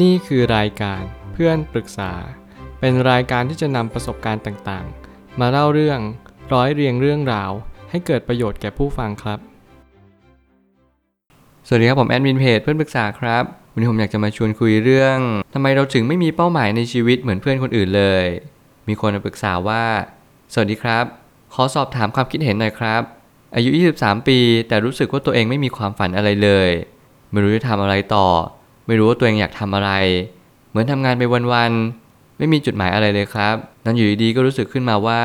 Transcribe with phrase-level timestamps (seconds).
[0.00, 2.12] นี่คือรายการเพื่อนปรึกษา
[2.80, 6.00] เป็นรายการที่จะนำประสบการณ์ต่างๆ มาเล่าเรื่อง
[6.52, 7.50] ร้อยเรียงเรื่องราว
[7.90, 9.38] ให้เกิดประโยชน์แก่ผู้ฟังครับ
[11.66, 15.18] สวัสดีครับผมแอดมินเพจเพื่อนปรึกษาครับวันนี้ผมอยากจะมาชวนคุยเรื่อง
[15.54, 18.26] ทำไมเราถึงไม่มีเป้าหมายในชีวิตเหมือนเพื่อนคนอื่นเลย
[18.88, 19.84] มีคนมาปรึกษาว่า
[20.52, 21.04] สวัสดีครับ
[21.54, 23.02] ขอสอบถามความคิดเห็นหน่อยครับ
[23.54, 24.38] อายุ 23 ปี
[24.68, 26.70] แต่รู้สึกว่าตัวเองไม่มีความฝันอะไรเลย
[27.30, 28.28] ไม่รู้จะทำอะไรต่อ
[28.86, 29.90] ไม่รู้ว่าตัวเองอยากทำอะไร
[30.70, 31.22] เหมือนทำงานไป
[31.52, 35.20] วันๆไม่มีจุดหมายอะไรเลยครับ นั้นอยู่ดีๆก็รู้สึกขึ้นมาว่า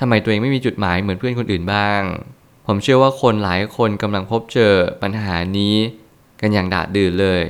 [0.00, 2.02] ทำไมตัวเองไม่มีจุดหมายเหมือนเพื่อนคนอื่นบ้าง
[2.66, 4.72] ผมเชื่อว่าคนหลายคนกำลังพบเจอ
[5.02, 5.74] ปัญหานี้
[6.40, 7.42] กันอย่างดาดดื่นเลย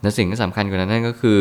[0.00, 1.40] และสิ่งที่สำคัญกว่านั้นนั่นก็คือ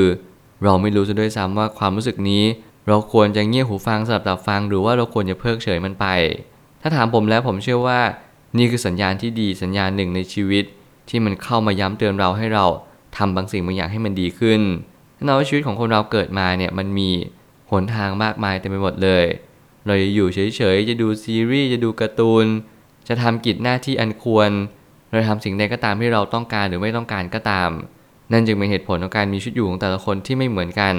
[0.64, 2.44] เราไม่รู้ซะด้วยซ้ำว่าความรู้สึกนี้
[2.88, 6.06] เราควรจะเงี่ยหูฟังสลับตับฟัง หรือว่าเราควรจะเพิกเฉยมันไป
[6.82, 8.00] ถ้าถามผมแล้วผมเชื่อว่า
[8.58, 10.66] นี่คือสัญญาณที่ดีสัญญาณหนึ่งในชีวิต
[11.10, 12.66] ที่มันเข้ามาย้ำเตือนเราให้เรา
[13.18, 14.62] ทำบางสิ่งบางอย่างให้มันดีขึ้น
[15.16, 17.10] แน่นอนว่าชีวิตของคนเราเกิดมาเนี่ยมันมี
[17.72, 19.26] หนทางมากมายเต็มไปหมดเลย
[19.86, 22.46] เราจะอยู่เฉยๆ จะดูซีรีส์ จะดูการ์ตูน
[23.08, 24.50] จะทำกิจหน้าที่อันควร
[25.12, 27.70] เราทำสิ่งใดก็ตามที่เราต้องการหรือไม่ต้องการก็ตาม
[28.32, 30.96] นั่นจึงเป็นเหตุผลของการมีชีวิตอยู่ของแต่ละคนที่ไม่เหมือนกัน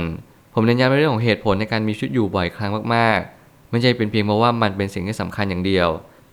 [0.54, 5.88] ผมเน้นย้ำในเรื่องของเหตุผลในการมีชีวิตอยู่บ่อยครั้งมากๆ ไม่ใช่เป็นเพียงเพราะว่ามันเป็นสิ่งที่สำคัญอย่างเดียว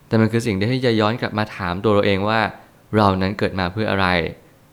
[0.08, 2.40] แต่มันคือสิ่งที่จะย้อนกลับมาถามตัวเราเองว่า
[2.96, 4.08] เรานั้นเกิดมาเพื่ออะไร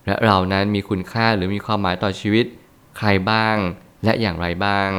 [0.06, 2.47] และเรานั้นมีคุณค่าหรือมีความหมายต่อชีวิต
[2.98, 3.56] ใครบ้าง
[4.05, 4.91] และอย่างไรบ้าง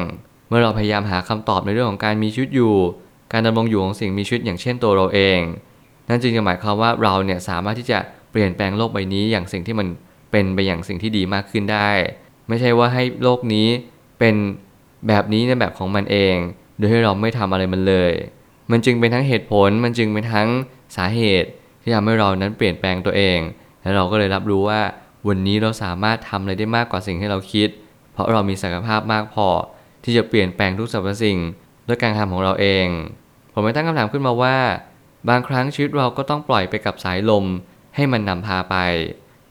[0.48, 2.76] เมื่อเราพยายามหาคำตอบในเรื่องของการมีชีวิตอยู่
[3.34, 5.40] การดำรงอยู่ของสิ่งมีชีวิตอย่างเช่นตัวเราเอง
[6.10, 8.00] นั่นจึงจะหมายความว่าเราเนี่ยสามารถที่จะ
[8.32, 9.88] เปลี่ยนแปลงโลกใบนี้อย่างสิ่งที่มัน
[10.32, 11.90] เป็นไปอย่างสิ่งที่ดีมากขึ้นได้
[12.48, 13.68] ไม่ใช่ว่าให้โลกนี้
[14.20, 14.36] เป็น
[15.08, 16.36] แบบนี้ในแบบของมันเอง
[16.78, 18.14] โดยที่เราไม่ทำอะไรมันเลย
[18.72, 20.50] มันจึงเป็นทั้งเหตุผล มันจึงเป็นทั้ง
[20.96, 21.50] สาเหตุ
[21.82, 23.40] ที่ทำให้เรานั้นเปลี่ยนแปลงตัวเอง
[23.82, 24.82] และเราก็เลยรับรู้ว่า
[25.28, 27.70] วันนี้เราสามารถทำอะไรได้มากกว่าสิ่งที่เราคิด
[28.14, 29.48] เพราะเรามีศักยภาพมากพอ
[30.04, 31.38] ที่จะเปลี่ยนแปลงทุกสรรพสิ่ง
[31.88, 32.88] ด้วยการทำของเราเอง
[33.54, 34.58] ผมไม่ตั้งคำถามขึ้นมาว่า
[35.30, 37.46] บางครั้งชีวิตเราก็ต้องปล่อยไปกับสายลม
[37.96, 38.76] ให้มันนำพาไป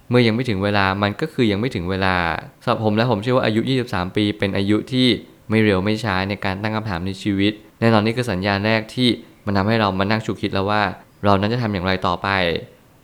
[0.08, 2.16] เมื่อยังไม่ถึงเวลามันก็คือยังไม่ถึงเวลา
[2.62, 5.06] สำหรับผมและผมเชื่อว่าอายุ 23 ปีเป็นอายุที่
[5.50, 9.08] ไม่เร็วไม่ช้าในการตั้งคำถามในชีวิต แน่นอนนี่คือสัญญาณแรกที่
[9.46, 10.82] มันทาให้เรามานั่งฉุกคิดแล้วว่า
[11.24, 12.28] เรานั้นจะทำอย่างไรต่อไป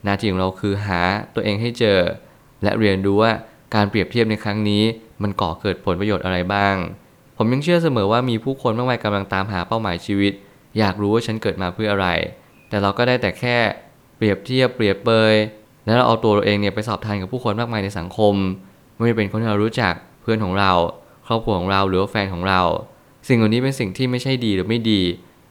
[0.06, 1.00] หน้าที่ของเราคือหา
[1.34, 1.98] ตัวเองให้เจอ
[2.62, 3.32] และเรียนรู้ว่า
[3.74, 4.82] การเปรียบเทียบในครั้งนี้
[5.22, 6.74] มันก่อเกิดผลประโยชน์อะไรบ้าง
[7.36, 10.32] ผมยังเชื่อเสมอว่ามีผู้คนมากมายกำลังตามหาเป้าหมายชีวิต
[10.78, 12.08] อยากรู้ว่าฉันเกิดมาเพื่ออะไร
[12.68, 13.56] แต่เราก็ได้แต่แค่
[14.16, 15.34] เปรียบเทียบเปรียบเปย
[15.86, 18.34] แล้วเราเอาตัวเราเองเนี่ยไปสอบทานกับผู้คนมากมายในสังคม
[18.94, 20.72] ไม่ว่าจะเป็นคนที่เรารู้จักเพื่อนของเรา
[21.26, 22.60] ครอบครัวของเราหรือแฟนของเรา
[23.28, 25.02] สิ่งเหล่านี้เป็นสิ่งที่ไม่ใช่ดีหรือไม่ดี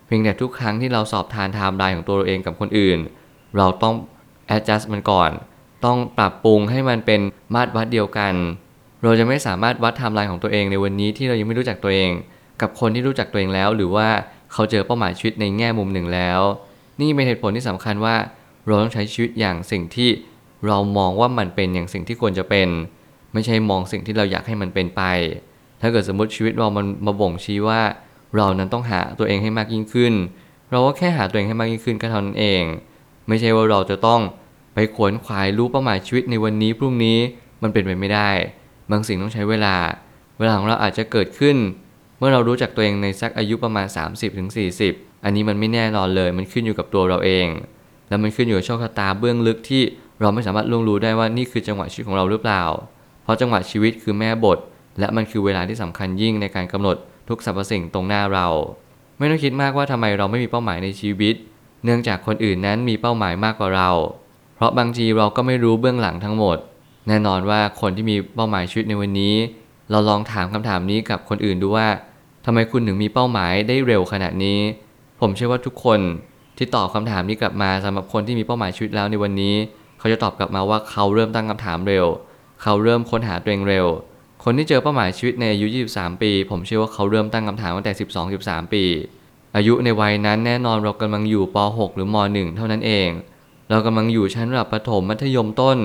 [0.05, 2.97] เพียงแต่ทุกครั้งที่เราสอบทานไทม์ไลน์ของตัวเราเองกับคนอื่น
[3.57, 3.95] เราต้อง
[4.55, 5.31] adjust มันก่อน
[5.85, 7.21] ต้องปรับปรุงให้มันเป็น
[7.55, 8.33] มาตรวัดเดียวกัน
[9.03, 12.11] เราจะไม่สามารถวัดไทม์ไลน์ของตัวเองในวันนี้ที่เรายังไม่รู้จักตัวเอง
[12.61, 14.07] กับคนที่รู้จักตัวเองแล้ว หรือว่า
[14.53, 16.41] เขาเจอเป้าหมายชีวิตในแง่มุมหนึ่งแล้ว
[17.01, 18.15] นี่เป็นเหตุผลที่สำคัญว่า
[18.65, 20.09] เราต้องใช้ชีวิตอย่างสิ่งที่
[20.67, 22.67] เรามองว่ามันเป็นอย่างสิ่งที่ควรจะเป็น
[23.33, 25.01] ไม่ใช่มองสิ่งที่เราอยากให้มันเป็นไป
[25.81, 27.81] ถ้าเกิดสมมติชีวิตเรามันมาบ่งชี้ว่า
[28.35, 30.13] เรานั้นต้องหาตัวเองให้มากยิ่งขึ้น
[30.71, 32.63] เราก็แค่หาตัวเองให้มากยิ่งขึ้นก็เท่านั้นเอง
[33.27, 34.21] ไม่ใช่ว่าเราจะต้อง
[34.73, 37.17] ไปขวนขวายรู้เป้าหมายชีวิตในวันนี้พรุ่งนี้
[37.63, 38.29] มันเป็นไปไม่ได้
[38.91, 39.75] บางสิ่งต้องใช้เวลา
[40.39, 41.57] เวลาของเราอาจจะเกิดขึ้น
[42.17, 43.87] เมื่อเรารู้จักตัวเองในสักอายุประมาณ
[44.55, 47.47] 30-40 อันนี้มันไม่แน่นอนเลย มันขึ้นอยู่กับตัวเราเอง
[48.09, 49.83] แล้วมันขึ้นอยู่กับโชคชะตาเบื้องลึกที่
[50.21, 52.63] เราไม่สามารถล่วงรู้ได้ว่านี่คือจังหวะชีวิตของเราหรือเปล่า
[53.23, 54.59] เพราะจังหวะชีวิตคือแม่บท
[54.99, 56.97] และมันคือเวลาที่สำคัญยิ่งในการกำหนด
[57.29, 58.47] ทุกสรรพสิ่งตรงหน้าเรา
[59.17, 61.35] ไม่ต้องคิดมากว่าทำไมเราไม่มีเป้าหมายในชีวิต
[61.85, 63.89] เนื่องจากคนอื่นนั้นมีเป้าหมายมากกว่าเรา
[64.55, 66.57] เพราะบางทีเราก็ไม่รู้เบื้องหลังทั้งหมด
[67.07, 69.35] แน่นอนว่าคนที่มีเป้าหมายชีวิตในวันนี้
[69.91, 71.87] เราลองถามคำถามนี้กับคนอื่นดูว่า
[72.45, 74.59] ทำไมคุณถึงมีเป้าหมายได้เร็วขนาดนี้
[75.19, 75.99] ผมเชื่อว่าทุกคน
[76.57, 79.55] ที่ตอบคำถามนี้กลับมาสำหรับคนที่มีเป้าหมายชีวิตแล้วในวันนี้
[79.99, 82.05] เขาจะตอบกลับมาว่าเขาเริ่มตั้งคำถามเร็ว
[82.61, 83.87] เขาเริ่มค้นหาตัวเองเร็ว
[84.43, 87.93] คนที่เจอเป้าหมายชีวิตในอายุ 23 ปี ผมเชื่อว่าเขาเริ่มตั้งคำถามตั้งแต่
[88.33, 88.83] 12-13 ปี
[89.55, 93.09] อายุในวัยนั้นแน่นอนเรากำลังอยู่ป .6 หรือม .1 เท่านั้นเอง
[93.69, 95.77] เรากำลังอยู่ชั้นระดับประถมมัธยมต้น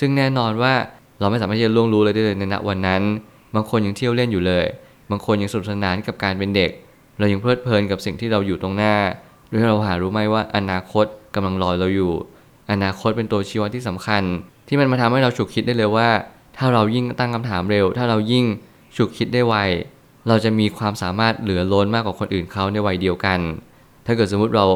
[0.00, 0.74] ซึ่งแน่นอนว่า
[1.20, 3.02] เราไม่สามารถที่จะล่วงรู้เลยได้เลยในณวันนั้น
[3.54, 4.66] บางคนยังเที่ยวเล่นอยู่เลย
[5.10, 6.70] บางคนยังสนุกสนานกับการเป็นเด็ก
[7.18, 8.94] เรายังเพลิดเพลินกับสิ่งที่เราอยู่ตรงหน้า
[9.50, 12.12] ด้วยเราหารู้ไหมว่าอนาคตกำลังรอเราอยู่
[12.70, 14.22] อนาคตเป็นตัวชี้วัดที่สำคัญ
[14.68, 16.08] ที่มันมาทำให้เราฉุกคิดได้เลยว่า
[16.56, 18.44] ถ้าเรายิ่งตั้งคำถามเร็ว ถ้าเรายิ่ง
[18.96, 19.54] ฉุกคิดได้ไว
[20.28, 23.40] เราจะมีความสามารถเหลือล้นมากกว่าคนอื่นเขาในวัยเดียวกัน
[24.06, 24.66] ถ้าเกิดสมมุติเรา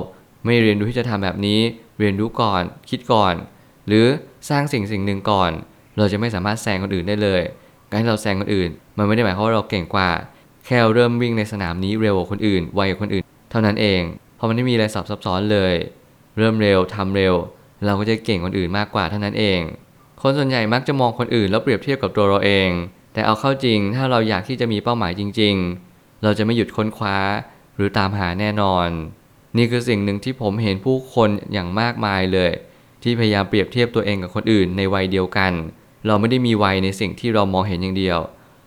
[0.45, 1.61] ไม่เรียนรู้ที่จะทำแบบนี้
[1.99, 3.35] เรียนรู้ก่อน คิดก่อน
[3.87, 4.07] หรือ
[4.49, 5.51] สร้างสิ่งสิ่งหนึ่งก่อน
[5.97, 7.43] เราจะไม่สามารถแซงคนอื่นได้เลย
[7.91, 10.11] การที่เราแซงคนอื่น มันไม่ได้หมายความว่าเราเก่งกว่า
[10.65, 14.01] แค่เราเริ่มวิ่งในสนามนี้เร็วกว่าคนอื่น ไวกว่าคนอื่น เท่านั้นเอง
[14.37, 15.75] เพราะมันไม่มีอะไรซับซ้อนเลย
[16.39, 17.35] เริ่มเร็วทำเร็ว
[17.85, 19.61] เราก็จะเก่งคนอื่นมากกว่าเท่านั้นเอง
[20.23, 22.69] คนส่วนใหญ่มักจะมองคนอื่นแล้วเปรียบเทียบกับตัวเราเอง
[23.17, 25.55] แต่เอาเข้าจริงถ้าเราอยากที่จะมีเป้าหมายจริง
[25.89, 27.19] ๆ เราจะไม่หยุดค้นคว้า
[27.77, 28.89] หรือตามหาแน่นอน
[29.57, 32.51] นี่คือสิ่งหนึ่งที่ผมเห็นผู้คนอย่างมากมายเลย
[33.03, 35.53] ที่พยายามเปรียบเทียบตัวเองกับคนอื่นในวัยเดียวกัน
[36.07, 38.19] เราไม่ได้มีวัยในสิ่งที่เรามองเห็นอย่างเดียว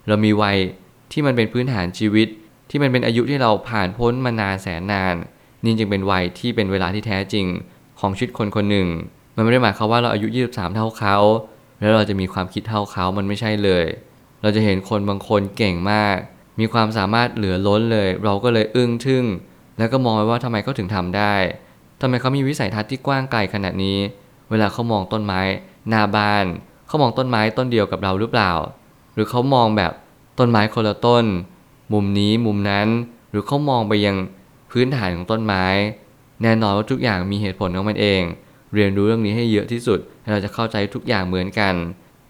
[0.07, 0.57] เรามีวัย
[1.11, 2.27] ที่มันเป็นพื้นฐานชีวิต
[2.69, 5.15] ที่มันเป็นอายุที่เราผ่านพ้นมานานแสนนาน
[5.63, 7.45] นี่จึงเป็นวัยที่เป็นเวลาที่แท้จริง
[7.99, 8.87] ของชีวิตคนคนหนึ่ง
[9.35, 11.17] มันไม่ได้หมายความว่าเราอายุ 23 เท่าเขา
[11.79, 13.85] แล้วเราจะมีความคิดเท่าเขา มันไม่ใช่เลย
[14.41, 16.17] เราจะเห็นคนบางคนเก่งมาก
[16.59, 19.25] มีความสามารถเหลือล้นเลย เราก็เลยอึ้งทึ่ง
[19.77, 21.33] แล้วก็มองไปว่าทำไมเขาถึงทำได้
[22.01, 23.97] ทำไมเขามีวิสัยทัศน์ที่กว้างไกลขนาดนี้
[24.49, 25.41] เวลาเขามองต้นไม้
[25.89, 26.45] หน้าบ้าน
[26.87, 28.51] เขามองต้นไม้ต้นเดียวกับเราหรือเปล่า
[29.13, 29.91] หรือเขามองแบบ
[30.39, 31.25] ต้นไม้คนละต้น
[31.93, 32.87] มุมนี้มุมนั้น
[33.31, 34.15] หรือเขามองไปยัง
[34.71, 35.65] พื้นฐานของต้นไม้
[36.43, 38.21] แน่นอนว่าทุกอย่างมีเหตุผลของมันเอง
[38.73, 41.73] เรียนรู้เรื่องนี้ให้เยอะที่สุดแล้เราจะเข้าใจทุกอย่างเหมือนกัน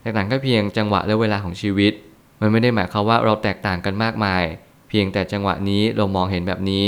[0.09, 1.93] กต่างแค่เพียงจังหวะและเวลาของชีวิต
[2.41, 4.43] มันไม่ได้หมายความว่าเราแตกต่างกันมากมาย
[4.89, 6.85] เพียงแต่จังหวะนี้เรามองเห็นแบบนี้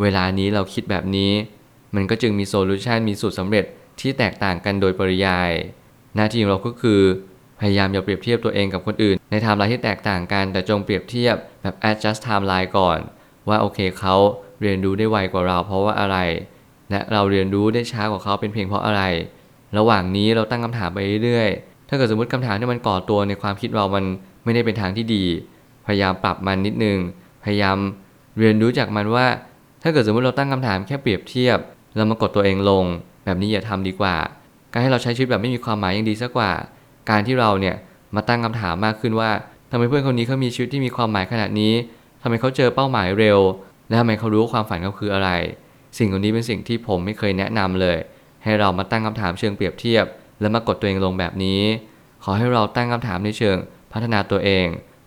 [0.00, 1.32] เวลานี้เราคิดแบบนี้
[1.94, 3.64] มันก็จึงมี solution มีสูตรสำเร็จ
[4.00, 5.50] ที่แตกต่างกันโดยปริยาย
[6.16, 7.00] หน้าที่ของเราก็คือ
[7.60, 12.98] พยายามอย่าเปรียบเทียบตัวเองกับคนอื่น ในไทม์ไลน์ที่แตกต่างกัน แต่จงเปรียบเทียบแบบ adjust timeline ก่อน
[13.48, 14.14] ว่าโอเคเขา
[14.60, 16.16] เรียนรู้ได้ไวกว่าเราเพราะว่าอะไร
[16.90, 19.02] และเราเรียนรู้ได้ช้ากว่าเขาเป็นเพียงเพราะอะไร
[19.78, 24.04] ระหว่างนี้เราตั้งคำถามไปเรื่อยๆ ถ้าเกิดสมมติคำถามที่มันก่อตัวในความคิดเรามัน
[24.44, 25.24] ไม่ได้เป็นทางที่ดี
[25.86, 26.98] พยายามปรับมันนิดนึง
[27.44, 27.76] พยายาม
[28.38, 29.26] เรียนรู้จากมันว่า
[29.82, 31.58] ถ้าเกิดสมมติเราตั้งคำถามแค่เปรียบเทียบ
[31.96, 32.84] เรามากดตัวเองลง
[33.24, 34.16] แบบนี้อย่าทำดีกว่า
[34.72, 36.50] การให้เราใช้ชีวิตแบบไม่มีความหมายยังดีสักกว่า
[37.10, 37.76] การที่เราเนี่ย
[38.14, 39.30] มาตั้งคำถามมากขึ้นว่า
[39.70, 41.72] ทำไมเพื่อนคนนี้เขามีชีวิตที่มีความหมายขนาดนี้
[42.22, 43.38] ทำไมเขาเจอเป้าหมายเร็ว
[43.88, 45.30] และทำไมเขารู้ว่าความฝันเขาคืออะไร
[45.98, 47.96] สิ่งเหล่านี้เป็นสิ่งที่ผมไม่เคยแนะนำเลย
[48.44, 50.04] ให้เรามาตั้งคำถามเชิงเปรียบเทียบ
[50.40, 51.62] และมากดตัวเองลงแบบนี้
[52.24, 53.56] ขอให้เราตั้งคำถามในเชิง
[53.92, 54.66] พัฒนาตัวเอง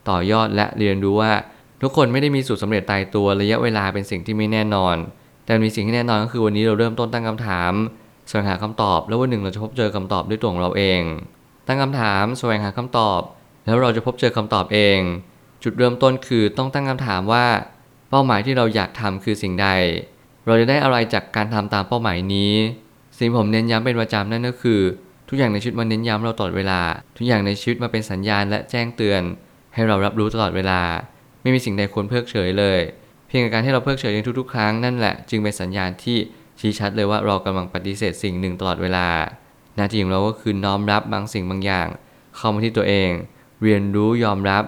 [0.09, 1.33] ต่อยอดและเรียนรู้ว่า
[1.81, 4.95] ทุกคนไม่ได้มีสูตรสำเร็จตายตัวระยะเวลาเป็นสิ่งที่ไม่แน่นอน
[5.45, 7.73] แต่มีสิ่งที่แน่นอนก็คือวันนี้เราเริ่มต้นตั้งคำถาม
[8.27, 11.01] แสวงหาคำตอบ แล้ววันหนึ่งเราจะพบเจอคำตอบด้วยตัวของเราเอง
[11.67, 13.21] ตั้งคำถามแสวงหาคำตอบ
[13.65, 14.99] แล้วเราจะพบเจอคำตอบเอง
[15.63, 17.45] จุดเริ่มต้นคือต้องตั้งคำถามว่า
[18.09, 19.67] เป้าหมายที่เราอยากทำคือสิ่งใด
[20.45, 22.53] เราจะได้อะไรจากการทำตามเป้าหมายนี้
[23.17, 24.81] สิ่งผมเน้นย้ำเป็นประจำนั่นก็คือ
[25.29, 26.81] ทุกอย่างในชีวิตมันเน้นย้ำเราตลอดเวลา
[27.17, 29.21] ทุกอย่างในชีวิตมาเป็นสัญญาณและแจ้งเตือน
[29.73, 30.81] ให้เรารับรู้ตลอดเวลา
[31.41, 32.79] ไม่มีสิ่งใดควรเพิกเฉยเลย
[33.27, 36.17] เพียงการที่เราเพิกเฉยในทุกๆ ครั้งนั่นแหละจึงเป็นสัญญาณที่
[36.59, 39.07] ชี้ชัดเลยว่าเรากำลังปฏิเสธสิ่งหนึ่งตลอดเวลา
[39.75, 41.87] หน้าที่ของเราก็คือน้อมรับบางสิ่งบางอย่าง
[42.37, 43.09] เข้ามาที่ตัวเอง
[43.63, 44.63] เรียนรู้ยอมรับ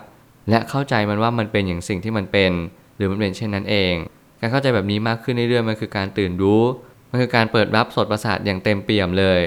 [0.50, 2.51] และเข้าใจมันว่ามันเป็นอย่างสิ่งที่มันเป็น
[2.95, 3.94] หรือมันเป็นเช่นนั้นเอง
[4.39, 6.63] การเข้าใจแบบนี้มากขึ้นเรื่อยๆมันคือการตื่นรู้
[7.09, 9.41] มันคือการเปิดรับสดประสาทอย่างเต็มเปี่ยมเลย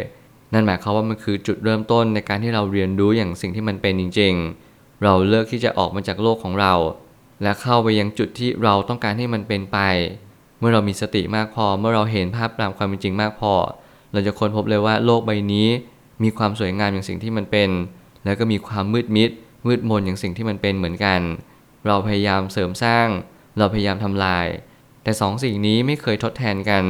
[0.52, 4.34] นั่นหมายความว่ามันคือจุดเริ่มต้นในการที่เราเรียนรู้อย่างสิ่งที่มันเป็นจริง
[4.68, 6.74] ๆ เราเลิกที่จะออกมาจากโลกของเรา
[7.42, 9.78] และเข้าไปยังจุดที่เราต้องการให้มันเป็นไป
[10.58, 13.52] เมื่อเรามีสติมากพอ เมื่อเราเห็นภาพตามความเป็นจริงมากพอ
[14.12, 15.68] เราจะค้นพบเลยว่าโลกใบนี้
[16.22, 17.70] มีความสวยงามอย่างสิ่งที่มันเป็น
[18.24, 19.30] แล้วก็มีความมืดมิด
[19.66, 21.20] มืดมนอย่างสิ่งที่มันเป็นเหมือนกัน
[21.86, 23.08] เราพยายามเสริมสร้าง
[23.58, 24.46] เราพยายามทำลาย
[25.02, 26.84] แต่สองสิ่งนี้ไม่เคยทดแทนกัน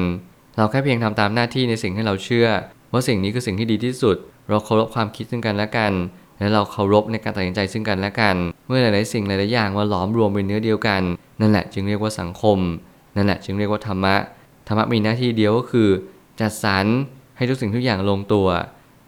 [0.56, 2.48] เราแค่เพียงทำตามหน้าที่ในสิ่งที่เราเชื่อ
[2.92, 4.16] ว่าสิ่งนี้คือสิ่งที่ดีที่สุด
[4.48, 5.92] เราเคารพความคิดซึ่งกันและกัน
[6.38, 11.02] และเราเคารพในการตัดสินใจซึ่งกันและกัน เมื่อหลายๆสิ่งหลายๆอย่างมาหลอมรวมเป็นเนื้อเดียวกัน
[11.40, 12.58] นั่นแหละจึงเรียกว่าสังคม
[13.16, 14.16] นั่นแหละจึงเรียกว่าธรรมะ
[14.68, 15.88] ธรรมะมีหน้าที่เดียวก็คือ
[16.40, 16.86] จัดสรร
[17.36, 18.48] ให้ทุกสิ่งทุกอย่างลงตัว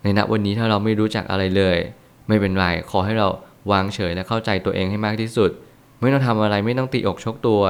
[0.02, 1.78] ในณวันนี้ถ้าเราไม่รู้จักอะไรเลย
[2.28, 3.28] ไม่เป็นไรขอให้เรา
[3.70, 5.50] วางเฉยและเข้าใจตัวเองให้มากที่สุด
[6.00, 7.62] ไม่ต้องทำอะไรไม่ต้องตีอกชกตัว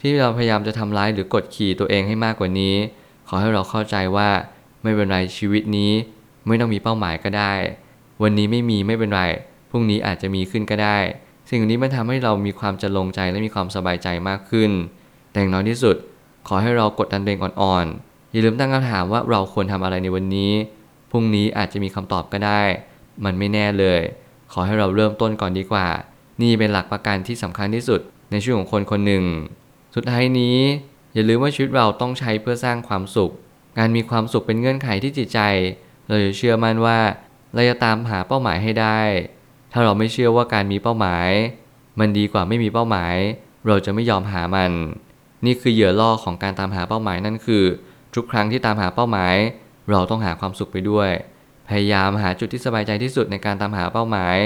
[0.00, 2.74] ที่เราพยายามจะทำร้ายหรือกดขี่ตัวเองให้มากกว่านี้
[3.28, 4.28] ขอให้เราเข้าใจว่า
[4.82, 5.92] ไม่เป็นไรชีวิตนี้
[6.46, 7.52] ไม่ต้องมีเป้าหมายก็ได้
[8.22, 9.22] วันนี้ไม่มีไม่เป็นไร
[9.70, 10.98] พรุ่งนี้อาจจะมีขึ้นก็ได้
[11.50, 14.70] สิ่งนี้มันทำให้เรามีความจะลงใจและมีความสบายใจมากขึ้น
[15.30, 15.96] แต่อย่างน้อยที่สุด
[16.48, 20.52] ขอให้เรากดดันตัวเองอ่อนๆอย่าลืมตั้งคำถามว่าเราควรทำอะไรในวันนี้
[21.10, 22.62] พรุ่งนี้อาจจะมีคำตอบก็ได้
[23.24, 24.00] มันไม่แน่เลย
[24.52, 25.86] ขอให้เราเริ่มต้นก่อนดีกว่า
[26.42, 29.24] นี่เป็นหลักประกันที่สำคัญที่สุดในชีวิตของคนคนหนึ่ง
[29.94, 30.56] สุดท้ายนี้
[31.14, 33.32] อย่าลืมว่าชีวิตเราต้องใช้เพื่อสร้างความสุข
[33.78, 35.40] การมีความสุขเป็นเงื่อนไขที่จิตใจ
[36.08, 36.98] เราจะเชื่อมั่นว่า
[37.54, 39.00] เราจะตามหาเป้าหมายให้ได้
[39.72, 41.28] ถ้าเราไม่เชื่อว่าการมีเป้าหมาย
[42.00, 43.14] มันดีกว่าไม่มีเป้าหมาย
[43.66, 44.72] เราจะไม่ยอมหามัน
[45.46, 47.64] นี่คือเหยื่อล่อของการตามหาเป้าหมายนั่นคือ
[48.14, 49.34] ทุกครั้งที่ตามหาเป้าหมาย
[49.90, 51.10] เราต้องหาความสุขไปด้วย
[51.68, 54.36] พยายามหาจุดที่สบายใจที่สุดในการตามหาเป้าหมาย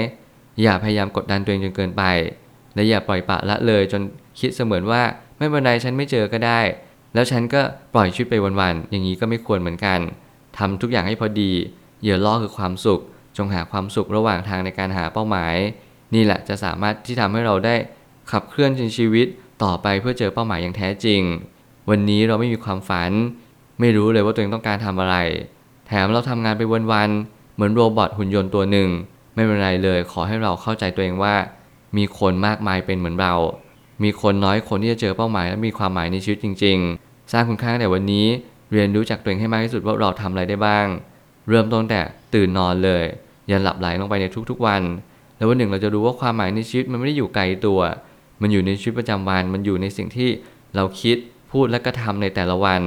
[0.61, 2.03] อย่าพยายามกดดันตัวเองจนเกินไป
[2.75, 4.01] และอย่าปล่อยปะละเลยจน
[4.39, 5.01] คิดเสมือนว่า
[5.37, 6.59] ไม่เป็นไรฉันไม่เจอก็ได้
[7.15, 7.61] แล้วฉันก็
[7.93, 9.99] ปล่อยชีวิตไปวันๆ อย่างนี้ก็ไม่ควรเหมือนกัน
[10.57, 11.51] ทำทุกอย่างให้พอดี
[12.01, 13.01] เหยื่อล่อคือความสุข
[13.37, 15.55] จงหาความสุขระหว่างทางในการหาเป้าหมาย
[16.13, 17.75] นี่แหละจะสามารถที่ทำให้เราได้
[18.31, 19.27] ขับเคลื่อนชีวิต
[19.63, 21.21] ต่อไปเพื่อเจอเป้าหมายอย่างแท้จริง
[21.89, 23.11] วันนี้เราไม่มีความฝัน
[23.79, 25.15] ไม่รู้เลยว่าตัวเองต้องการทำอะไร
[25.87, 28.89] แถมเราทำงานไปวันๆ เหมือนโรบอทหุ่นยนต์ตัวหนึ่ง
[29.35, 31.35] ไม่เป็นไรเลย ขอให้เราเข้าใจตัวเองว่า
[31.97, 33.35] มีคนมากมายเป็นเหมือนเรา
[34.03, 38.25] มีคนน้อยคนที่จะเจอเป้าหมายและมีความหมายในชีวิตจริง ๆ สร้างคุณค่าตั้งแต่วันนี้
[38.71, 40.85] เรียนรู้จากตัวเองให้มากที่สุดว่าเราทำอะไรได้บ้าง
[41.49, 42.01] เริ่มต้นแต่
[42.33, 43.03] ตื่นนอนเลย
[43.47, 44.81] อย่าหลับไหลลงไปในทุกๆวัน
[45.37, 47.79] แล้ววันหนึ่งเราจะรู้ว่าความหมายในชีวิตมันไม่ได้อยู่ไกลตัว
[48.41, 50.29] มันอยู่ในชีวิตประจำวัน มันอยู่ในสิ่งที่
[50.75, 51.17] เราคิด
[51.51, 52.81] พูดและกระทำในแต่ละวัน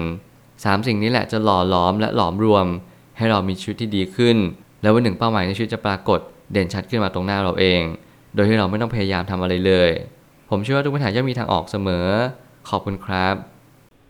[0.64, 2.66] สามสิ่งนี้แหละจะหล่อหลอมและหลอมรวม
[3.16, 4.36] ให้เรามีชีวิตที่ดีขึ้น
[4.82, 6.20] แล้ววันหนึ่งเป้าหมายในชีวิตจะปรากฏ
[6.52, 7.82] เด่นชัดขึ้นมาตรงหน้าเราเอง
[8.34, 9.90] โดยที่เราไม่ต้องพยายามทำอะไรเลย
[10.50, 12.06] ผมเชื่อว่าทุกปัญหาย่อมมีทางออกเสมอ
[12.68, 13.57] ขอบคุณครับ